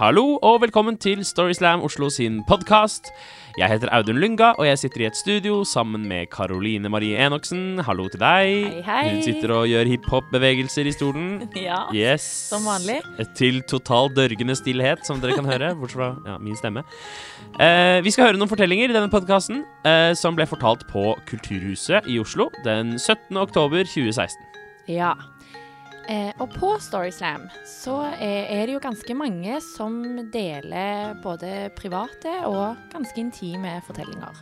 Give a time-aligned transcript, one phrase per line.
[0.00, 3.10] Hallo og velkommen til Storyslam Oslo sin podkast.
[3.58, 7.82] Jeg heter Audun Lynga, og jeg sitter i et studio sammen med Karoline Marie Enoksen.
[7.84, 8.48] Hallo til deg.
[8.64, 9.02] Hei, hei.
[9.10, 11.26] Hun sitter og gjør hiphop-bevegelser i stolen.
[11.60, 12.24] Ja, Yes.
[12.48, 13.02] som vanlig.
[13.36, 15.74] Til total dørgende stillhet, som dere kan høre.
[15.82, 16.86] Bortsett fra ja, min stemme.
[17.60, 22.08] Eh, vi skal høre noen fortellinger i denne podkasten eh, som ble fortalt på Kulturhuset
[22.08, 23.36] i Oslo den 17.
[23.36, 24.48] oktober 2016.
[24.88, 25.12] Ja.
[26.08, 30.00] Eh, og på Storyslam så er, er det jo ganske mange som
[30.32, 34.40] deler både private og ganske intime fortellinger.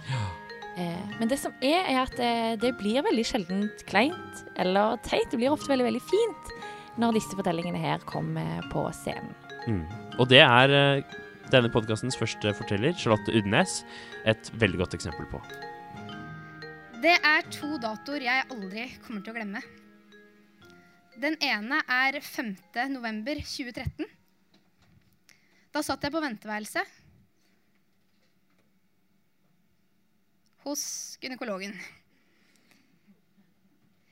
[0.79, 5.27] Eh, men det som er, er at det, det blir veldig sjeldent kleint eller teit.
[5.33, 6.53] Det blir ofte veldig, veldig fint
[6.99, 9.35] når disse fortellingene her kommer på scenen.
[9.69, 9.83] Mm.
[10.19, 11.17] Og det er eh,
[11.53, 13.83] denne podkastens første forteller, Charlotte Udnes,
[14.29, 15.43] et veldig godt eksempel på.
[17.03, 19.63] Det er to datoer jeg aldri kommer til å glemme.
[21.19, 22.53] Den ene er 5.
[22.93, 24.07] november 2013.
[25.75, 26.93] Da satt jeg på venteværelset
[30.63, 30.85] hos
[31.19, 31.75] gynekologen.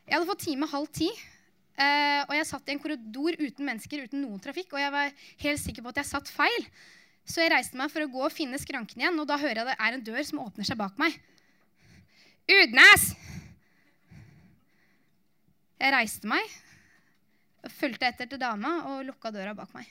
[0.07, 1.07] Jeg hadde fått time halv ti,
[1.79, 5.15] eh, og jeg satt i en korridor uten mennesker, uten noen trafikk, og jeg var
[5.45, 6.69] helt sikker på at jeg satt feil.
[7.27, 9.71] Så jeg reiste meg for å gå og finne skranken igjen, og da hører jeg
[9.71, 11.15] det er en dør som åpner seg bak meg.
[12.51, 13.11] Udnes!
[15.77, 16.55] Jeg reiste meg,
[17.73, 19.89] fulgte etter til dama og lukka døra bak meg.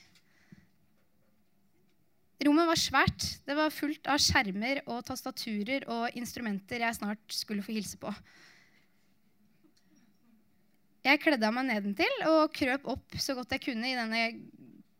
[2.45, 3.27] Rommet var svært.
[3.47, 8.11] Det var fullt av skjermer og tastaturer og instrumenter jeg snart skulle få hilse på.
[11.05, 14.25] Jeg kledde av meg nedentil og krøp opp så godt jeg kunne i denne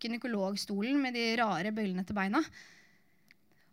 [0.02, 2.42] gynekologstolen med de rare bøylene til beina.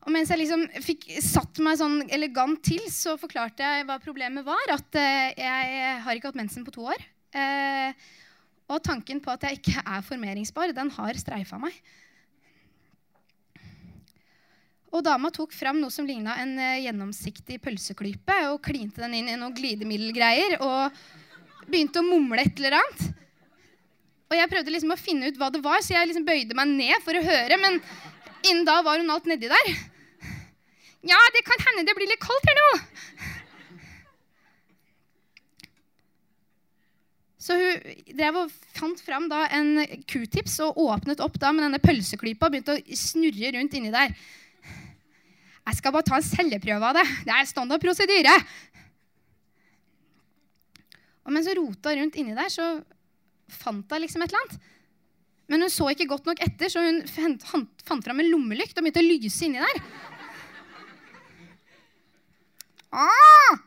[0.03, 4.43] Og mens jeg liksom fikk satt meg sånn elegant til, så forklarte jeg hva problemet
[4.47, 4.73] var.
[4.75, 7.05] At eh, jeg har ikke hatt mensen på to år.
[7.31, 7.95] Eh,
[8.73, 11.77] og tanken på at jeg ikke er formeringsbar, den har streifa meg.
[14.93, 19.31] Og dama tok fram noe som ligna en eh, gjennomsiktig pølseklype, og klinte den inn
[19.33, 20.99] i noen glidemiddelgreier og
[21.65, 23.07] begynte å mumle et eller annet.
[24.33, 26.71] Og jeg prøvde liksom å finne ut hva det var, så jeg liksom bøyde meg
[26.73, 27.57] ned for å høre.
[27.61, 27.81] Men
[28.49, 29.73] innen da var hun alt nedi der.
[31.09, 32.69] Ja, det kan hende det blir litt kaldt her nå.
[37.43, 37.81] Så hun
[38.15, 42.55] drev og fant fram da en q-tips og åpnet opp da med denne pølseklypa og
[42.55, 44.15] begynte å snurre rundt inni der.
[45.63, 47.07] Jeg skal bare ta en celleprøve av det.
[47.27, 48.35] Det er standard prosedyre.
[51.27, 52.77] Og mens hun rota rundt inni der, så
[53.63, 54.71] fant hun liksom et eller annet.
[55.51, 59.03] Men hun så ikke godt nok etter, så hun fant, fram en lommelykt og begynte
[59.03, 59.83] å lyse inni der.
[62.93, 63.61] Ah!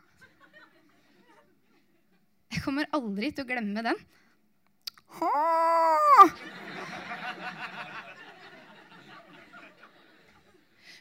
[2.55, 4.04] Jeg kommer aldri til å glemme den.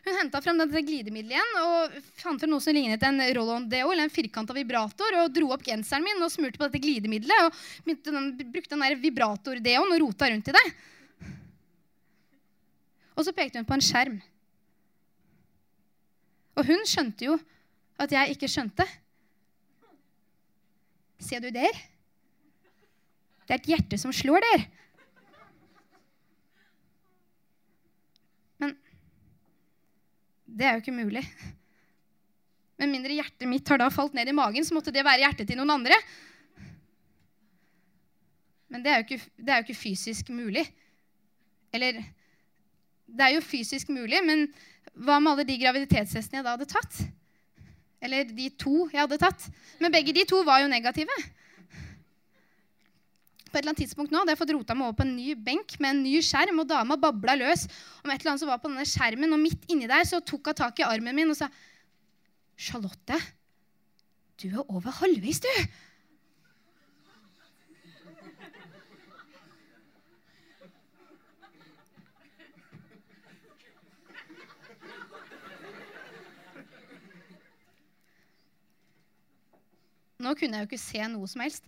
[0.06, 4.06] Hun henta fram dette glidemiddelet igjen og fant frem noe som lignet en roll-on-deo, eller
[4.06, 7.50] en firkanta vibrator, og dro opp genseren min og smurte på dette glidemiddelet.
[7.50, 10.66] Og den, brukte den der vibrator-deoen og rota rundt i det.
[13.16, 14.20] Og så pekte hun på en skjerm.
[16.56, 17.40] Og hun skjønte jo
[17.97, 18.86] at jeg ikke skjønte.
[21.22, 21.76] Ser du der?
[23.46, 24.64] Det er et hjerte som slår der.
[28.62, 28.74] Men
[30.46, 31.24] det er jo ikke mulig.
[32.76, 35.48] Med mindre hjertet mitt har da falt ned i magen, så måtte det være hjertet
[35.48, 36.00] til noen andre.
[38.74, 40.66] Men det er jo ikke, er jo ikke fysisk mulig.
[41.72, 42.02] Eller
[43.06, 44.47] Det er jo fysisk mulig, men
[44.97, 46.97] hva med alle de graviditetshestene jeg da hadde tatt?
[48.04, 49.48] Eller de to jeg hadde tatt.
[49.82, 51.16] Men begge de to var jo negative.
[53.50, 55.32] På et eller annet tidspunkt nå hadde jeg fått rota meg over på en ny
[55.40, 57.70] benk med en ny skjerm, og dama babla løs
[58.04, 59.32] om et eller annet som var på denne skjermen.
[59.32, 61.48] Og midt inni der så tok hun tak i armen min og sa
[62.56, 63.18] Charlotte,
[64.40, 65.52] du er over halvveis, du.
[80.22, 81.66] Nå kunne jeg jo ikke se noe som helst.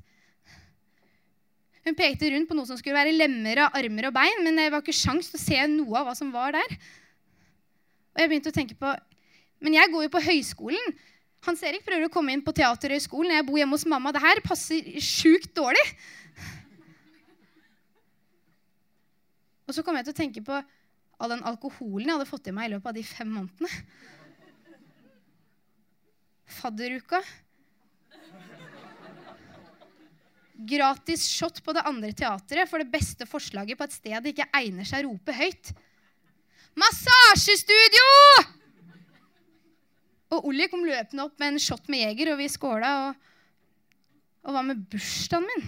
[1.87, 4.69] Hun pekte rundt på noe som skulle være lemmer av armer og bein, men det
[4.73, 6.77] var ikke sjans til å se noe av hva som var der.
[8.15, 8.95] Og jeg begynte å tenke på
[9.63, 10.91] Men jeg går jo på høyskolen.
[11.47, 13.31] Hans Erik prøver å komme inn på Teaterhøgskolen.
[13.33, 14.11] Jeg bor hjemme hos mamma.
[14.13, 15.81] Det her passer sjukt dårlig.
[19.65, 20.59] Og så kom jeg til å tenke på
[21.17, 23.71] all den alkoholen jeg hadde fått i meg i løpet av de fem månedene.
[26.59, 27.23] Fadderuka.
[30.57, 34.49] Gratis shot på det andre teatret for det beste forslaget på et sted det ikke
[34.57, 35.73] egner seg å rope høyt.
[36.77, 38.07] Massasjestudio!
[40.33, 42.93] Og Olli kom løpende opp med en shot med Jeger, og vi skåla.
[43.05, 43.27] Og,
[44.47, 45.67] og hva med bursdagen min?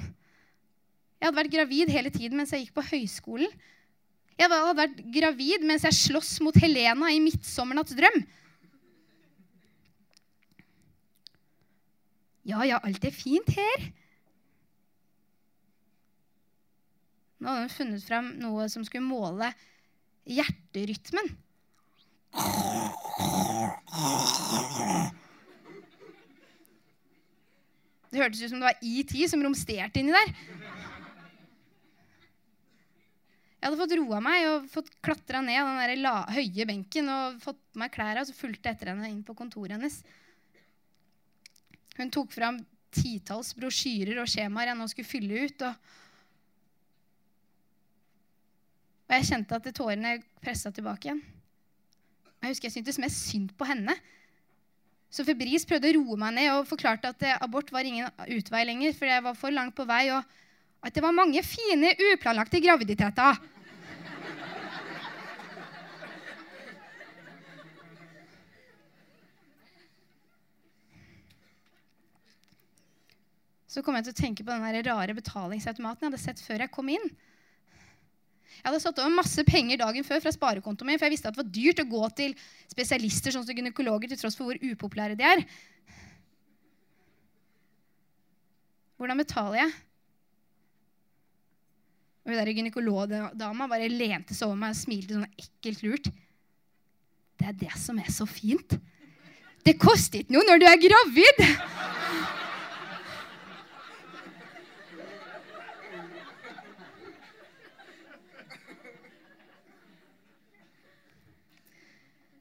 [1.20, 3.54] Jeg hadde vært gravid hele tiden mens jeg gikk på høyskolen.
[4.40, 8.22] Jeg hadde vært gravid mens jeg sloss mot Helena i 'Midtsommernatts drøm'.
[12.48, 13.90] Ja, ja, alt er fint her.
[17.40, 19.52] Nå hadde hun funnet fram noe som skulle måle
[20.30, 21.32] hjerterytmen.
[28.10, 30.34] Det hørtes ut som det var IT som romsterte inni der.
[33.60, 37.42] Jeg hadde fått roa meg og fått klatra ned den der la, høye benken og
[37.44, 40.00] fått på meg klærne og så fulgte etter henne inn på kontoret hennes.
[42.00, 42.62] Hun tok fram
[42.96, 45.66] titalls brosjyrer og skjemaer jeg nå skulle fylle ut.
[45.68, 45.92] Og,
[49.10, 51.22] og jeg kjente at tårene pressa tilbake igjen.
[52.40, 53.96] Jeg husker jeg syntes mest synd på henne.
[55.10, 58.94] Så Febris prøvde å roe meg ned og forklarte at abort var ingen utvei lenger,
[58.94, 60.22] for jeg var for langt på vei, og
[60.86, 63.42] at det var mange fine, uplanlagte graviditeter.
[73.70, 76.74] Så kom jeg til å tenke på den rare betalingsautomaten jeg hadde sett før jeg
[76.74, 77.10] kom inn.
[78.60, 81.36] Jeg hadde satt over masse penger dagen før fra sparekontoen min, for jeg visste at
[81.38, 82.34] det var dyrt å gå til
[82.68, 85.44] spesialister sånn som gynekologer, til tross for hvor upopulære de er.
[89.00, 89.78] Hvordan betaler jeg?
[92.28, 96.12] Og hun gynekologdama bare lente seg over meg og smilte sånn ekkelt lurt.
[97.40, 98.76] Det er det som er så fint.
[99.64, 101.99] Det koster ikke noe når du er gravid!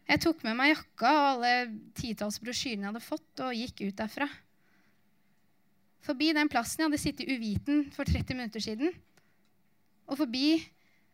[0.09, 1.53] Jeg tok med meg jakka og alle
[1.99, 4.29] titalls brosjyrene jeg hadde fått, og gikk ut derfra.
[6.09, 8.95] Forbi den plassen jeg hadde sittet uviten for 30 minutter siden.
[10.09, 10.63] Og forbi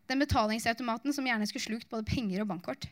[0.07, 2.87] den betalingsautomaten som gjerne skulle slukt både penger og bankkort.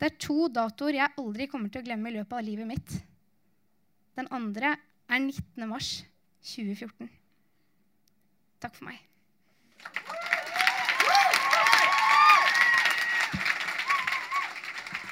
[0.00, 2.94] Det er to datoer jeg aldri kommer til å glemme i løpet av livet mitt.
[4.16, 4.76] Den andre
[5.10, 5.66] er 19.
[5.68, 5.90] mars
[6.54, 7.10] 2014.
[8.62, 9.00] Takk for meg.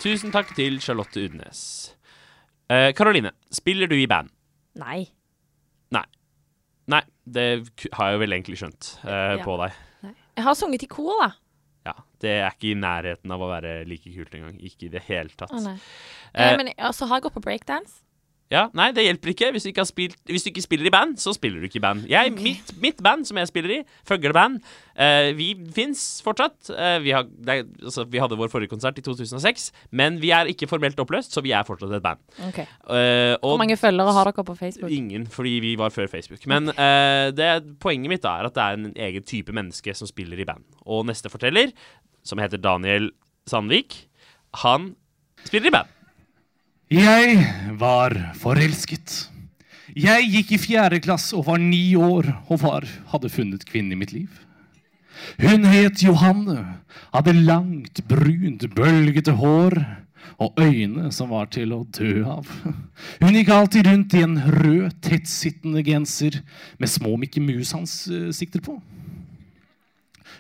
[0.02, 1.94] Tusen takk til Charlotte Udnes.
[2.68, 4.28] Karoline, eh, spiller du i band?
[4.78, 5.06] Nei.
[5.94, 6.04] Nei.
[6.88, 7.46] Nei, det
[7.96, 9.44] har jeg vel egentlig skjønt eh, Ja.
[9.44, 9.72] på deg.
[10.04, 10.14] Nei.
[10.36, 11.30] Jeg har sunget i kor, da.
[11.88, 14.58] Ja, Det er ikke i nærheten av å være like kult engang.
[14.60, 15.50] Ikke i det hele tatt.
[15.54, 15.76] Å, nei.
[16.34, 18.02] Eh, Eh, men så også har jeg gått på breakdance.
[18.48, 19.50] Ja, Nei, det hjelper ikke.
[19.52, 21.80] Hvis du ikke, har spilt, hvis du ikke spiller i band, så spiller du ikke
[21.80, 22.06] i band.
[22.08, 22.44] Jeg, okay.
[22.46, 23.78] mitt, mitt band som jeg spiller i,
[24.08, 24.56] Føgleband,
[24.96, 26.56] uh, vi fins fortsatt.
[26.72, 29.68] Uh, vi, har, det, altså, vi hadde vår forrige konsert i 2006,
[30.00, 32.22] men vi er ikke formelt oppløst, så vi er fortsatt et band.
[32.48, 32.64] Okay.
[32.88, 34.96] Uh, og Hvor mange følgere har dere på Facebook?
[34.96, 36.46] Ingen, fordi vi var før Facebook.
[36.48, 37.50] Men eh, det,
[37.82, 40.64] poenget mitt er at det er en egen type menneske som spiller i band.
[40.88, 41.74] Og neste forteller,
[42.24, 43.10] som heter Daniel
[43.48, 44.06] Sandvik,
[44.64, 44.94] han
[45.44, 45.97] spiller i band.
[46.88, 47.42] Jeg
[47.76, 49.26] var forelsket.
[49.92, 53.98] Jeg gikk i fjerde klasse og var ni år og var, hadde funnet kvinnen i
[54.00, 54.30] mitt liv.
[55.36, 56.78] Hun het Johanne,
[57.12, 59.76] hadde langt, brunt, bølgete hår
[60.40, 62.48] og øyne som var til å dø av.
[63.20, 66.40] Hun gikk alltid rundt i en rød, tettsittende genser
[66.80, 68.78] med små Mikke Mus-ansikter på.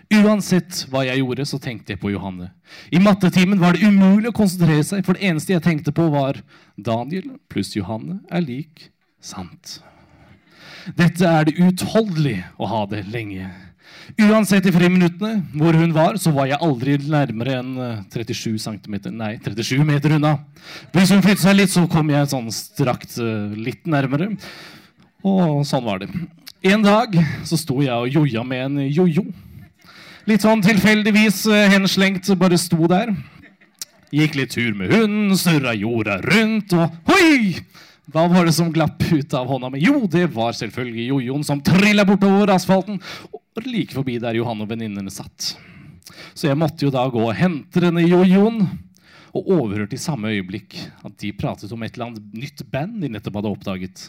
[0.08, 2.50] Uansett hva jeg gjorde, så tenkte jeg på Johanne.
[2.92, 6.40] I mattetimen var det umulig å konsentrere seg, for det eneste jeg tenkte på, var
[6.76, 8.88] Daniel pluss Johanne er lik
[9.20, 9.78] sant.
[10.96, 13.50] Dette er det utholdelig å ha det lenge.
[14.16, 18.96] Uansett i friminuttene hvor hun var, så var jeg aldri nærmere enn eh, 37 cm,
[19.12, 20.38] nei, 37 meter unna.
[20.94, 24.30] Hvis hun flyttet seg litt, så kom jeg sånn strakt eh, litt nærmere.
[25.28, 26.08] Og sånn var det.
[26.64, 27.12] En dag
[27.46, 29.28] så sto jeg og joia med en jojo.
[30.28, 33.14] Litt sånn tilfeldigvis eh, henslengt, bare sto der.
[34.12, 37.54] Gikk litt tur med hunden, surra jorda rundt, og hoi!
[38.12, 39.80] Hva var det som glapp ut av hånda mi?
[39.84, 43.00] Jo, det var selvfølgelig jojoen som trilla bortover asfalten
[43.32, 45.54] og like forbi der Johan og venninnene satt.
[46.36, 48.62] Så jeg måtte jo da gå og hente denne jojoen,
[49.32, 53.12] og overhørte i samme øyeblikk at de pratet om et eller annet nytt band de
[53.12, 54.04] nettopp hadde oppdaget.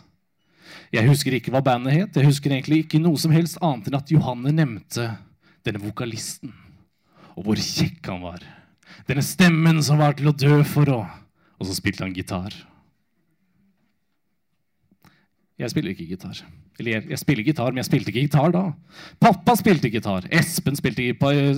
[0.95, 3.99] Jeg husker ikke hva bandet het, jeg husker egentlig ikke noe som helst annet enn
[3.99, 5.09] at Johanne nevnte
[5.69, 6.53] denne vokalisten,
[7.37, 8.43] og hvor kjekk han var.
[9.07, 11.03] Denne stemmen som var til å dø for, å,
[11.59, 12.55] og så spilte han gitar.
[15.59, 16.37] Jeg spiller ikke gitar.
[16.79, 18.61] Eller jeg, jeg spiller gitar, men jeg spilte ikke gitar da.
[19.19, 20.23] Pappa spilte gitar.
[20.31, 21.09] Espen spilte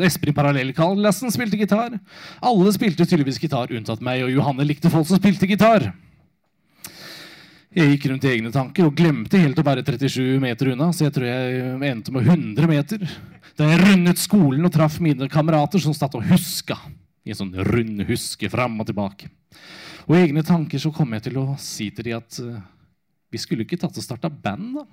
[0.08, 2.00] Espen i parallellklassen spilte gitar.
[2.42, 5.92] Alle spilte tydeligvis gitar, unntatt meg, og Johanne likte folk som spilte gitar.
[7.72, 11.06] Jeg gikk rundt i egne tanker og glemte helt å være 37 meter unna, så
[11.06, 13.06] jeg tror jeg endte med 100 meter.
[13.56, 16.76] Da jeg rundet skolen og traff mine kamerater som satt og huska.
[17.24, 19.30] I en sånn rund huske fram og tilbake.
[20.04, 22.60] Og i egne tanker så kom jeg til å si til de at eh,
[23.32, 24.86] vi skulle ikke tatt og starta band, da.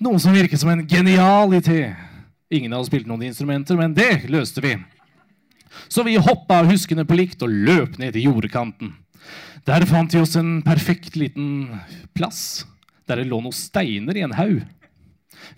[0.00, 1.90] Noe som virket som en genial idé.
[2.48, 4.78] Ingen av oss spilte noen instrumenter, men det løste vi.
[5.92, 8.94] Så vi hoppa av huskene på likt og løp ned til jordkanten.
[9.68, 11.80] Der fant vi oss en perfekt liten
[12.16, 12.64] plass
[13.10, 14.60] der det lå noen steiner i en haug.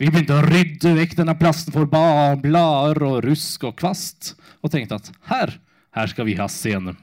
[0.00, 4.32] Vi begynte å rydde vekk denne plassen for blader og rusk og kvast,
[4.64, 5.52] og tenkte at her,
[5.92, 6.94] her skal vi ha scene.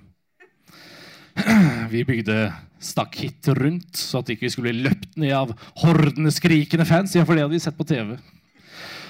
[1.93, 2.49] Vi bygde
[2.83, 5.53] stakitt rundt, så at ikke vi skulle bli løpt ned av
[5.83, 7.13] hordene skrikende fans.
[7.15, 8.15] Ja, for det hadde vi sett på TV.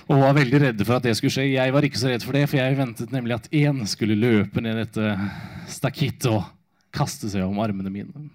[0.09, 1.51] Og var veldig redde for at det skulle skje.
[1.53, 4.61] Jeg var ikke så redd for det, for jeg ventet nemlig at én skulle løpe
[4.65, 5.13] ned dette
[5.69, 6.47] stakittet og
[6.99, 8.27] kaste seg om armene mine.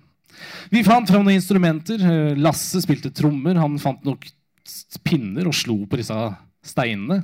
[0.72, 2.00] Vi fant fram noen instrumenter.
[2.40, 3.60] Lasse spilte trommer.
[3.60, 4.26] Han fant nok
[5.04, 6.16] pinner og slo på disse
[6.64, 7.20] steinene.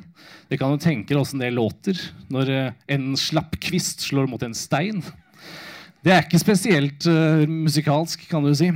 [0.51, 1.99] Det kan jo tenke dere åssen det låter
[2.33, 5.01] når eh, en slapp kvist slår mot en stein.
[6.05, 8.71] Det er ikke spesielt uh, musikalsk, kan du si.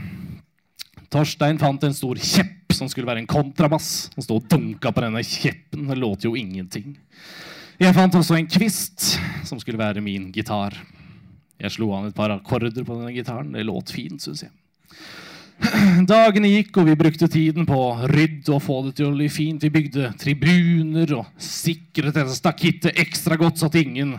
[1.13, 4.11] Torstein fant en stor kjepp som skulle være en kontrabass.
[4.17, 5.87] Han stod og dunka på denne kjeppen.
[5.89, 6.99] Det låter jo ingenting.
[7.81, 9.15] Jeg fant også en kvist
[9.49, 10.77] som skulle være min gitar.
[11.61, 13.53] Jeg slo an et par akkorder på denne gitaren.
[13.55, 14.53] Det låt fint, syns jeg.
[16.11, 19.29] Dagene gikk, og vi brukte tiden på å rydde og få det til å bli
[19.33, 19.63] fint.
[19.63, 24.17] Vi bygde tribuner og sikret dette stakittet ekstra godt, så at ingen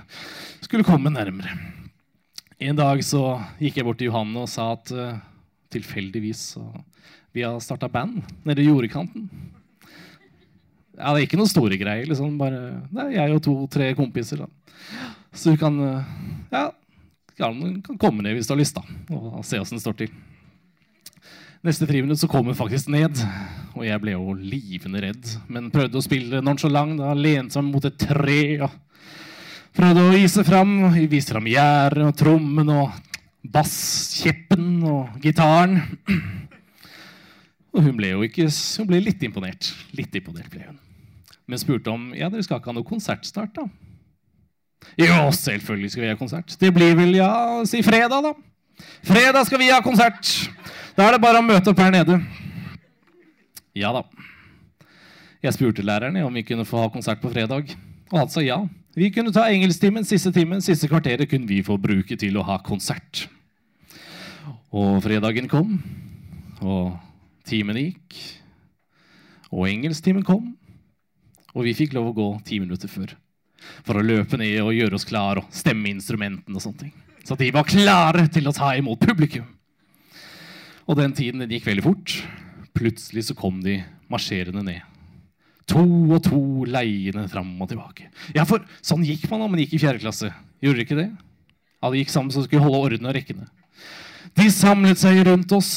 [0.64, 1.52] skulle komme nærmere.
[2.64, 5.18] En dag så gikk jeg bort til Johanne og sa at eh,
[5.76, 6.64] tilfeldigvis så
[7.36, 9.28] vi har starta band nede i jordkanten.
[10.96, 12.08] Ja, det er ikke noen store greier.
[12.08, 14.46] liksom bare, Det er jeg og to-tre kompiser.
[14.46, 14.48] da.
[15.36, 16.14] Så du kan eh,
[16.54, 16.70] ja,
[17.38, 20.16] kan, kan komme ned hvis du har lyst, da, og se åssen det står til.
[21.66, 23.18] Neste friminutt så kom hun faktisk ned,
[23.74, 25.32] og jeg ble jo livende redd.
[25.50, 28.42] Men prøvde å spille nonchalant, lente meg mot et tre.
[28.68, 28.76] og
[29.76, 30.76] Prøvde å vise fram
[31.10, 32.94] vise fram gjerdet og trommen og
[33.56, 35.82] basskjeppen og gitaren.
[37.76, 39.74] Og hun ble jo ikke Hun ble litt imponert.
[39.98, 40.78] Litt imponert ble hun.
[41.50, 43.66] Men spurte om ja, dere skal ikke ha noe konsert snart, da.
[45.00, 46.56] Jo, selvfølgelig skal vi ha konsert.
[46.60, 47.32] Det blir vel, ja,
[47.68, 48.32] si fredag, da.
[49.06, 50.30] Fredag skal vi ha konsert.
[50.96, 52.20] Da er det bare å møte opp her nede.
[53.76, 54.06] Ja da.
[55.44, 57.74] Jeg spurte læreren om vi kunne få ha konsert på fredag,
[58.12, 58.62] og han sa ja.
[58.96, 62.56] Vi kunne ta engelsktimen, siste timen, siste kvarteret kunne vi få bruke til å ha
[62.64, 63.26] konsert.
[64.72, 65.76] Og fredagen kom,
[66.64, 66.96] og
[67.48, 68.16] timen gikk,
[69.52, 70.54] og engelsktimen kom,
[71.52, 73.14] og vi fikk lov å gå ti minutter før
[73.86, 76.96] for å løpe ned og gjøre oss klar og stemme instrumentene og sånne ting.
[77.26, 79.48] Så de var klare til å ta imot publikum.
[80.86, 82.20] Og den tiden den gikk veldig fort.
[82.78, 83.80] Plutselig så kom de
[84.12, 84.84] marsjerende ned.
[85.72, 85.82] To
[86.14, 88.12] og to leiende fram og tilbake.
[88.36, 90.30] Ja, for sånn gikk man da man gikk i fjerde klasse.
[90.62, 91.10] Gjorde dere ikke det?
[91.82, 93.48] Alle gikk sammen så de skulle holde orden og rekkene.
[94.36, 95.72] De samlet seg rundt oss.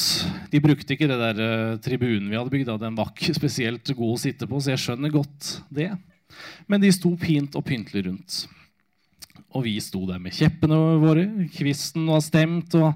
[0.51, 2.71] De brukte ikke det der eh, tribunen vi hadde bygd.
[2.81, 5.93] Den var ikke spesielt god å sitte på, så jeg skjønner godt det.
[6.69, 8.39] Men de sto pint og pyntelig rundt.
[9.55, 11.25] Og vi sto der med kjeppene våre.
[11.55, 12.93] Kvisten var stemt, og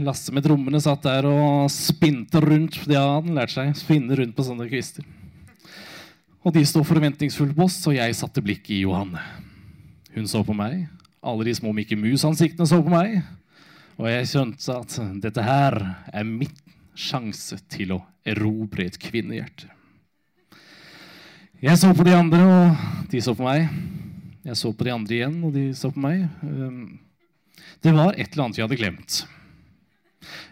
[0.00, 2.78] Lasse med trommene satt der og spinte rundt.
[2.88, 5.04] Ja, han lærte seg spinne rundt på sånne kvister.
[6.40, 9.20] Og de sto forventningsfullt på oss, og jeg satte blikket i Johanne.
[10.14, 10.86] Hun så på meg.
[11.20, 13.18] Alle de små Mikke Mus-ansiktene så på meg.
[14.00, 15.76] Og jeg skjønte at dette her
[16.08, 16.56] er mitt
[16.96, 19.68] sjanse til å erobre et kvinnehjerte.
[21.60, 23.66] Jeg så på de andre, og de så på meg.
[24.48, 26.22] Jeg så på de andre igjen, og de så på meg.
[26.40, 26.96] Um,
[27.84, 29.18] Det var et eller annet vi hadde glemt.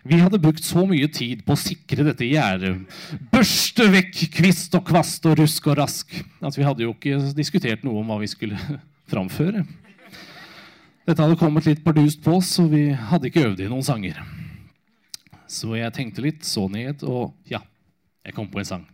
[0.05, 2.85] Vi hadde brukt så mye tid på å sikre dette gjerdet.
[3.33, 6.13] Børste vekk kvist og kvast og rusk og rask.
[6.45, 8.61] At vi hadde jo ikke diskutert noe om hva vi skulle
[9.13, 9.65] framføre.
[11.09, 14.21] Dette hadde kommet litt bardust på oss, og vi hadde ikke øvd i noen sanger.
[15.49, 17.65] Så jeg tenkte litt, så ned, og ja,
[18.29, 18.91] jeg kom på en sang.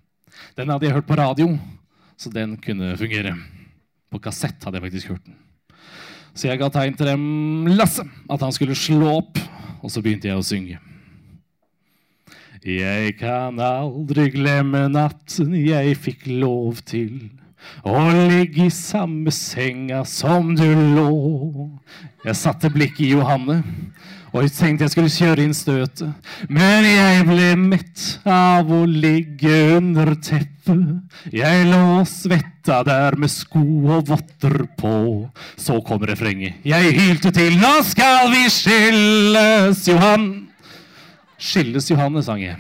[0.55, 1.57] Den hadde jeg hørt på radio,
[2.17, 3.35] så den kunne fungere.
[4.13, 5.39] På kassett hadde jeg faktisk hørt den.
[6.35, 9.39] Så jeg ga tegn til dem Lasse at han skulle slå opp,
[9.85, 10.81] og så begynte jeg å synge.
[12.65, 17.27] Jeg kan aldri glemme natten jeg fikk lov til
[17.85, 20.65] å ligge i samme senga som du
[20.97, 21.69] lå.
[22.25, 23.61] Jeg satte blikket i Johanne,
[24.35, 26.31] Og jeg tenkte jeg skulle kjøre inn støtet.
[26.51, 30.81] Men jeg ble mett av å ligge under teppet.
[31.31, 33.63] Jeg lå og svetta der med sko
[33.95, 34.95] og votter på.
[35.55, 36.59] Så kom refrenget.
[36.67, 40.49] Jeg hylte til 'Nå skal vi skilles, Johan'.
[41.39, 42.57] Skilles Johanne, sang jeg.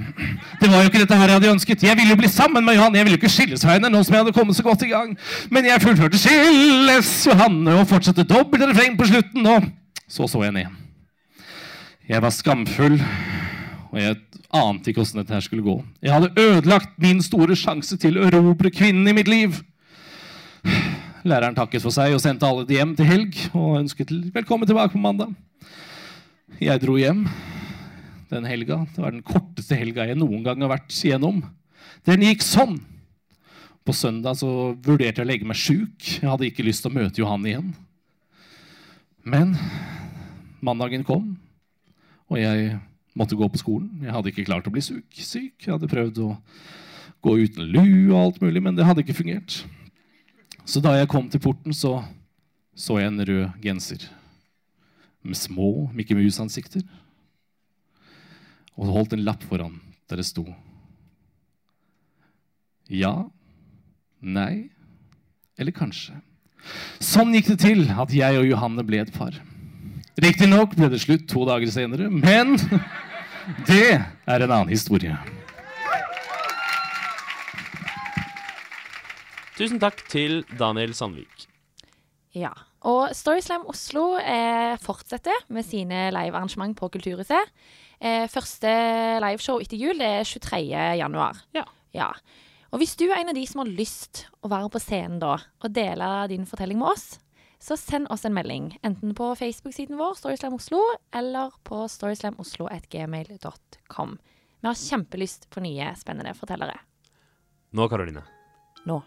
[0.60, 1.82] Det var jo ikke dette her jeg hadde ønsket.
[1.82, 2.98] Jeg ville jo bli sammen med Johanne.
[2.98, 5.16] Jeg ville jo ikke skilles henne nå som jeg hadde kommet så godt i gang.
[5.50, 9.46] Men jeg fullførte 'Skilles Johanne' og fortsatte dobbelt refreng på slutten.
[9.46, 9.62] Og
[10.08, 10.83] så så jeg ned.
[12.04, 12.98] Jeg var skamfull,
[13.88, 14.16] og jeg
[14.52, 15.78] ante ikke åssen dette skulle gå.
[16.04, 19.56] Jeg hadde ødelagt min store sjanse til å erobre kvinnen i mitt liv.
[21.24, 25.00] Læreren takket for seg og sendte alle hjem til helg og ønsket velkommen tilbake på
[25.00, 25.32] mandag.
[26.60, 27.22] Jeg dro hjem
[28.28, 28.82] den helga.
[28.92, 31.40] Det var den korteste helga jeg noen gang har vært igjennom.
[32.04, 32.76] Den gikk sånn.
[33.84, 36.04] På søndag så vurderte jeg å legge meg sjuk.
[36.20, 37.72] Jeg hadde ikke lyst til å møte Johan igjen.
[39.24, 39.56] Men
[40.64, 41.32] mandagen kom,
[42.30, 42.78] og jeg
[43.14, 43.90] måtte gå på skolen.
[44.02, 45.06] Jeg hadde ikke klart å bli syk.
[45.12, 45.54] syk.
[45.66, 46.30] Jeg hadde prøvd å
[47.24, 49.62] gå uten lue og alt mulig, men det hadde ikke fungert.
[50.64, 52.02] Så da jeg kom til porten, så
[52.74, 54.08] så jeg en rød genser
[55.22, 56.82] med små Mikke Mus-ansikter.
[58.76, 59.76] og holdt en lapp foran
[60.10, 60.42] der det sto
[62.90, 63.30] Ja,
[64.20, 64.70] nei
[65.56, 66.18] eller kanskje.
[66.98, 69.36] Sånn gikk det til at jeg og Johanne ble et par.
[70.14, 72.54] Riktignok ble det slutt to dager senere, men
[73.68, 75.16] det er en annen historie.
[79.58, 81.48] Tusen takk til Daniel Sandvik.
[82.34, 82.52] Ja.
[82.84, 87.50] Og Storyslam Oslo eh, fortsetter med sine livearrangement på Kulturhuset.
[87.98, 88.70] Eh, første
[89.24, 90.62] liveshow etter jul det er 23.
[91.00, 91.38] januar.
[91.56, 91.64] Ja.
[91.96, 92.10] ja.
[92.74, 95.38] Og hvis du er en av de som har lyst å være på scenen da,
[95.62, 97.14] og dele din fortelling med oss,
[97.64, 98.66] så send oss en melding.
[98.82, 100.78] Enten på Facebook-siden vår, Storyslam Oslo,
[101.16, 104.18] eller på storyslamoslo.gmail.com.
[104.60, 106.76] Vi har kjempelyst på nye, spennende fortellere.
[107.72, 108.22] Nå, Karoline.
[108.84, 109.02] Nå.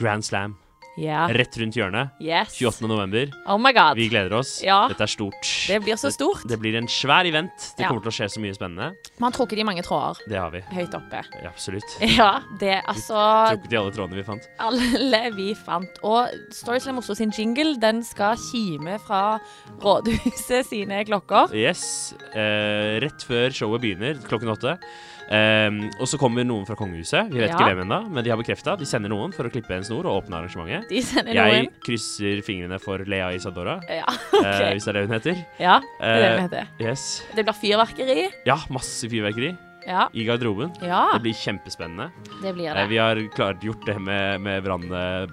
[0.00, 0.56] Grand Slam.
[0.98, 1.26] Ja.
[1.30, 2.10] Rett rundt hjørnet.
[2.20, 2.56] Yes.
[2.58, 2.88] 28.
[2.90, 3.30] november.
[3.46, 3.96] Oh my god.
[3.96, 4.60] Vi gleder oss.
[4.62, 4.88] Ja.
[4.90, 5.46] Dette er stort.
[5.68, 6.42] Det blir så stort.
[6.42, 7.50] Det, det blir en svær event.
[7.76, 7.88] Det Ja.
[7.88, 8.90] kommer til å skje så mye spennende.
[9.16, 10.60] Vi har trukket i mange tråder Det har vi.
[10.74, 11.22] høyt oppe.
[11.42, 11.96] Ja, absolutt.
[12.18, 13.16] Ja, det altså
[13.54, 14.48] Trukket i alle trådene vi fant.
[14.58, 16.00] alle vi fant.
[16.02, 19.38] Og Storyslam Oslo sin jingle den skal kime fra
[19.80, 21.54] rådhuset sine klokker.
[21.56, 22.12] Yes.
[22.34, 24.76] Eh, rett før showet begynner klokken åtte.
[25.30, 27.28] Um, og så kommer noen fra kongehuset.
[27.30, 27.54] Vi vet Ja.
[27.56, 28.76] ikke hvem ennå, men de har bekrefta.
[28.76, 30.79] De sender noen for å klippe en snor og åpne arrangementet.
[30.88, 31.72] De sender Jeg noen.
[31.84, 34.74] krysser fingrene for Lea Isadora, Ja, eh, OK.
[34.74, 35.42] hvis det er det hun heter.
[35.58, 36.68] Ja, det er det Eh, den heter.
[36.80, 37.22] yes.
[37.34, 38.28] Det blir fyrverkeri.
[38.46, 40.74] Ja, masse fyrverkeri Ja, i garderoben.
[40.84, 42.10] ja Det blir kjempespennende.
[42.42, 42.88] det blir Eh, det.
[42.90, 45.30] Vi har klart gjort det med, med brannvesenet.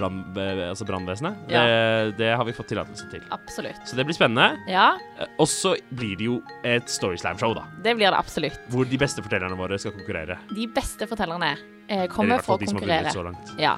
[0.88, 1.34] Brand, altså.
[1.50, 1.64] Ja.
[1.66, 3.22] Det, det har vi fått tillatelse til.
[3.32, 3.82] Absolutt.
[3.86, 4.58] Så det blir spennende.
[4.72, 7.64] Ja, Eh, Og så blir det jo et Storyslam-show, da.
[7.84, 8.60] det blir det absolutt.
[8.70, 10.38] Hvor de beste fortellerne våre skal konkurrere.
[10.54, 11.58] De beste fortellerne eh,
[11.90, 13.04] Eller i kommer hvert for fall å de som har konkurrere.
[13.04, 13.60] vunnet så langt.
[13.60, 13.76] Ja.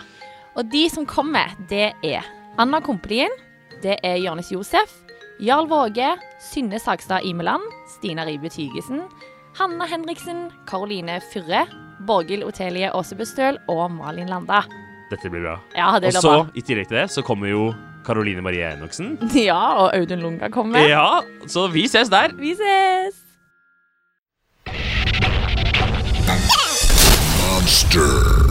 [0.58, 2.26] Og de som kommer, det er
[2.60, 3.32] Anna Kompelien,
[3.84, 4.92] det er Jonis Josef,
[5.40, 7.64] Jarl Våge, Synne Sagstad Imeland,
[7.96, 9.06] Stina Ribe Tygesen,
[9.60, 11.66] Hanna Henriksen, Karoline Fyrre,
[12.08, 14.64] Borghild Otelie Aasebøstøl og Malin Landa.
[15.10, 15.56] Dette blir bra.
[15.76, 16.50] Ja, det Og så, bra.
[16.56, 17.70] i tillegg til det, så kommer jo
[18.06, 19.16] Karoline Marie Enoksen.
[19.50, 20.80] Ja, og Audun Lunga kommer.
[20.88, 22.36] Ja, så vi ses der.
[22.40, 23.26] Vi ses!
[27.40, 28.49] Monster.